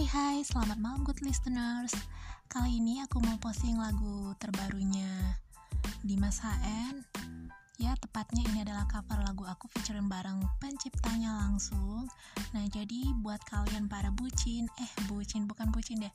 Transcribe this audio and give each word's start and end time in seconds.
Hai 0.00 0.08
hai, 0.16 0.38
selamat 0.40 0.80
malam 0.80 1.04
good 1.04 1.20
listeners. 1.20 1.92
Kali 2.48 2.80
ini 2.80 3.04
aku 3.04 3.20
mau 3.20 3.36
posting 3.36 3.76
lagu 3.76 4.32
terbarunya 4.40 5.36
Dimas 6.00 6.40
HN 6.40 7.04
Ya, 7.76 7.92
tepatnya 8.00 8.48
ini 8.48 8.64
adalah 8.64 8.88
cover 8.88 9.20
lagu 9.20 9.44
aku 9.44 9.68
featuring 9.76 10.08
bareng 10.08 10.40
penciptanya 10.56 11.44
langsung. 11.44 12.08
Nah, 12.56 12.64
jadi 12.72 13.12
buat 13.20 13.44
kalian 13.44 13.92
para 13.92 14.08
bucin 14.08 14.72
Eh, 14.80 14.88
bucin, 15.04 15.44
bukan 15.44 15.68
bucin 15.68 16.00
deh. 16.00 16.14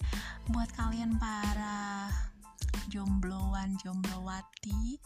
Buat 0.49 0.73
kalian 0.73 1.21
para 1.21 2.09
jombloan, 2.89 3.77
jomblowati 3.85 4.97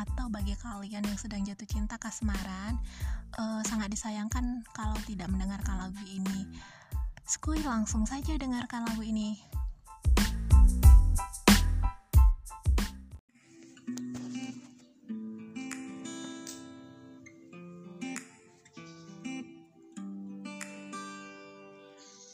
Atau 0.00 0.32
bagi 0.32 0.56
kalian 0.64 1.04
yang 1.04 1.20
sedang 1.20 1.44
jatuh 1.44 1.68
cinta 1.68 2.00
kasmaran 2.00 2.80
uh, 3.36 3.60
Sangat 3.68 3.92
disayangkan 3.92 4.64
kalau 4.72 4.96
tidak 5.04 5.28
mendengarkan 5.28 5.76
lagu 5.76 6.00
ini 6.08 6.48
Skui 7.24 7.56
langsung 7.64 8.04
saja 8.04 8.36
dengarkan 8.36 8.84
lagu 8.84 9.00
ini. 9.00 9.40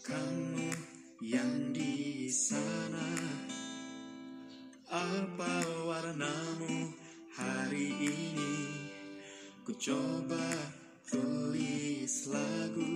Kamu 0.03 0.75
yang 1.23 1.71
di 1.71 2.27
sana 2.27 3.15
Apa 4.91 5.87
warnamu 5.87 6.91
hari 7.39 7.95
ini 7.95 8.55
Ku 9.63 9.71
coba 9.79 10.51
tulis 11.07 12.27
lagu 12.27 12.91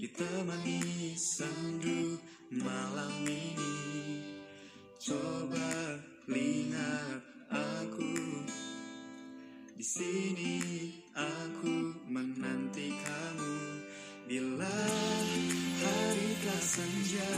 Ditemani 0.00 1.12
sendu 1.12 2.16
malam 2.56 3.20
ini 3.20 3.76
Coba 4.96 6.00
lihat 6.24 7.20
aku. 7.52 8.16
Di 9.76 9.84
sini 9.84 10.56
aku 11.12 12.00
menanti 12.08 12.96
kamu. 12.96 13.56
Bila 14.24 14.80
hari 15.84 16.28
telah 16.48 16.64
senja 16.64 17.32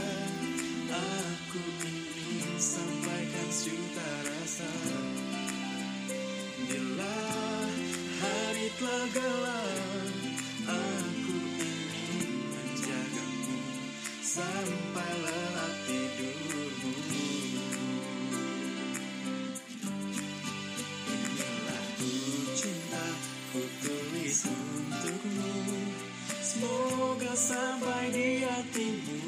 Aku 0.87 1.63
ingin 1.83 2.59
sampaikan 2.63 3.47
sejuta 3.51 4.11
rasa. 4.23 4.71
Bila 6.71 7.19
hari 8.23 8.67
telah 8.79 9.05
gelap 9.11 9.62
Sampai 14.33 15.13
lelap 15.21 15.73
tidurmu. 15.85 16.93
Inilah 21.05 21.85
ku 22.01 22.09
cinta 22.57 23.05
ku 23.53 23.61
tulis 23.85 24.49
untukmu. 24.49 25.53
Semoga 26.41 27.37
sampai 27.37 28.09
di 28.09 28.41
hatimu. 28.41 29.21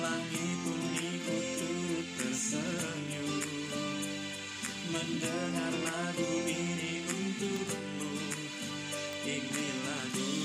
Langit 0.00 0.56
pun 0.64 0.80
ikut 0.96 1.44
tersenyum. 2.16 3.28
Mendengar 4.96 5.72
lagu 5.84 6.30
ini 6.40 7.04
untukmu. 7.04 8.12
Ini 9.28 9.66
lagu 9.84 10.37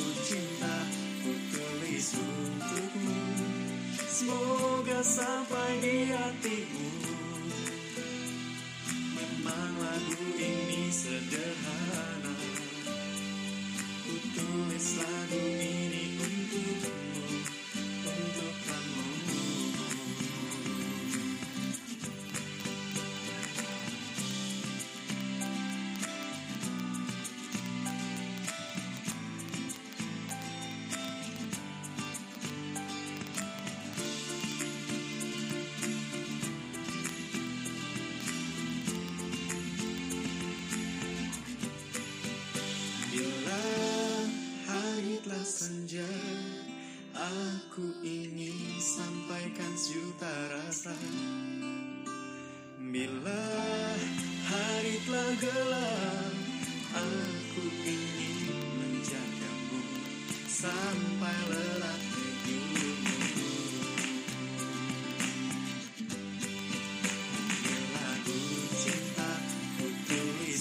Semoga 4.24 5.04
sampai 5.04 5.84
di 5.84 6.08
hatimu 6.08 6.93
Bila 52.94 53.42
hari 54.46 55.02
telah 55.02 55.34
gelap 55.42 56.34
Aku 56.94 57.66
ingin 57.90 58.70
menjagamu 58.78 59.82
Sampai 60.46 61.34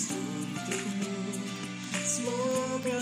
untukmu 0.08 1.16
Semoga 2.00 2.96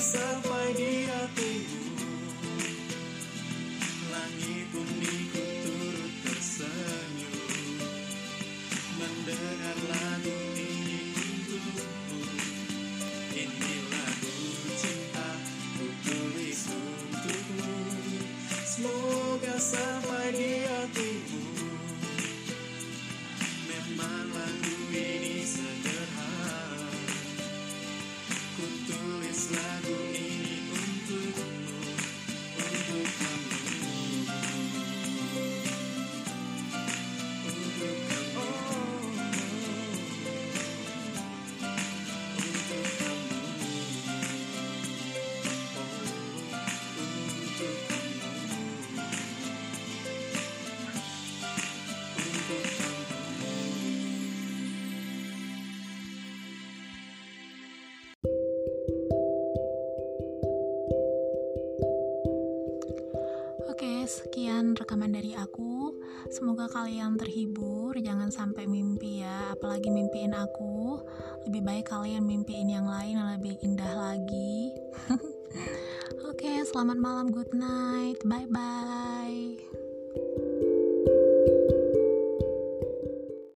sekian 64.11 64.75
rekaman 64.75 65.15
dari 65.15 65.39
aku. 65.39 65.95
Semoga 66.35 66.67
kalian 66.67 67.15
terhibur. 67.15 67.95
Jangan 67.95 68.35
sampai 68.35 68.67
mimpi 68.67 69.23
ya, 69.23 69.55
apalagi 69.55 69.87
mimpiin 69.87 70.35
aku. 70.35 70.99
Lebih 71.47 71.63
baik 71.63 71.87
kalian 71.95 72.27
mimpiin 72.27 72.75
yang 72.75 72.91
lain 72.91 73.23
yang 73.23 73.31
lebih 73.39 73.55
indah 73.63 73.95
lagi. 73.95 74.75
Oke, 76.31 76.67
selamat 76.67 76.99
malam, 76.99 77.31
good 77.31 77.55
night, 77.55 78.19
bye 78.27 78.51
bye. 78.51 79.80